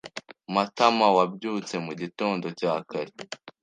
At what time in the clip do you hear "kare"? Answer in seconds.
2.89-3.11